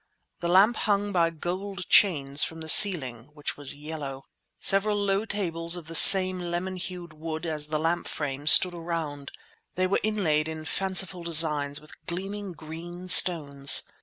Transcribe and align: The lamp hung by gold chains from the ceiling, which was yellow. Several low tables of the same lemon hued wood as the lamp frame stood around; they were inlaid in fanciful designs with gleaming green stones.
The 0.39 0.47
lamp 0.49 0.77
hung 0.77 1.11
by 1.11 1.29
gold 1.29 1.87
chains 1.87 2.43
from 2.43 2.61
the 2.61 2.69
ceiling, 2.69 3.29
which 3.35 3.55
was 3.55 3.75
yellow. 3.75 4.23
Several 4.59 4.97
low 4.97 5.25
tables 5.25 5.75
of 5.75 5.85
the 5.85 5.93
same 5.93 6.39
lemon 6.39 6.75
hued 6.77 7.13
wood 7.13 7.45
as 7.45 7.67
the 7.67 7.77
lamp 7.77 8.07
frame 8.07 8.47
stood 8.47 8.73
around; 8.73 9.29
they 9.75 9.85
were 9.85 9.99
inlaid 10.01 10.47
in 10.47 10.65
fanciful 10.65 11.21
designs 11.21 11.79
with 11.79 12.03
gleaming 12.07 12.53
green 12.53 13.09
stones. 13.09 13.83